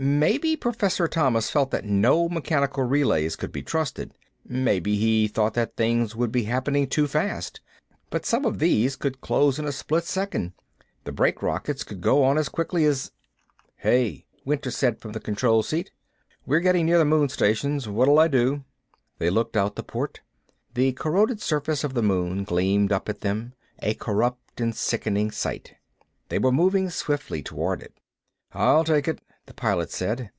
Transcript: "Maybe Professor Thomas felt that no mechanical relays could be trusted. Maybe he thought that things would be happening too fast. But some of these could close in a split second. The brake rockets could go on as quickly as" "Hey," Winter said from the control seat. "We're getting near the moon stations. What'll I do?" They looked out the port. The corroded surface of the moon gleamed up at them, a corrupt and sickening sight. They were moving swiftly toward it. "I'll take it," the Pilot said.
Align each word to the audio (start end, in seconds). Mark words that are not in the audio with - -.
"Maybe 0.00 0.54
Professor 0.54 1.08
Thomas 1.08 1.50
felt 1.50 1.72
that 1.72 1.84
no 1.84 2.28
mechanical 2.28 2.84
relays 2.84 3.34
could 3.34 3.50
be 3.50 3.64
trusted. 3.64 4.14
Maybe 4.46 4.94
he 4.94 5.26
thought 5.26 5.54
that 5.54 5.74
things 5.74 6.14
would 6.14 6.30
be 6.30 6.44
happening 6.44 6.86
too 6.86 7.08
fast. 7.08 7.60
But 8.08 8.24
some 8.24 8.44
of 8.44 8.60
these 8.60 8.94
could 8.94 9.20
close 9.20 9.58
in 9.58 9.64
a 9.66 9.72
split 9.72 10.04
second. 10.04 10.52
The 11.02 11.10
brake 11.10 11.42
rockets 11.42 11.82
could 11.82 12.00
go 12.00 12.22
on 12.22 12.38
as 12.38 12.48
quickly 12.48 12.84
as" 12.84 13.10
"Hey," 13.78 14.24
Winter 14.44 14.70
said 14.70 15.00
from 15.00 15.12
the 15.14 15.18
control 15.20 15.64
seat. 15.64 15.90
"We're 16.46 16.60
getting 16.60 16.86
near 16.86 16.98
the 16.98 17.04
moon 17.04 17.28
stations. 17.28 17.88
What'll 17.88 18.20
I 18.20 18.28
do?" 18.28 18.62
They 19.18 19.30
looked 19.30 19.56
out 19.56 19.74
the 19.74 19.82
port. 19.82 20.20
The 20.74 20.92
corroded 20.92 21.40
surface 21.42 21.82
of 21.82 21.94
the 21.94 22.02
moon 22.04 22.44
gleamed 22.44 22.92
up 22.92 23.08
at 23.08 23.22
them, 23.22 23.52
a 23.82 23.94
corrupt 23.94 24.60
and 24.60 24.76
sickening 24.76 25.32
sight. 25.32 25.74
They 26.28 26.38
were 26.38 26.52
moving 26.52 26.88
swiftly 26.88 27.42
toward 27.42 27.82
it. 27.82 27.98
"I'll 28.52 28.84
take 28.84 29.08
it," 29.08 29.20
the 29.46 29.54
Pilot 29.54 29.90
said. 29.90 30.30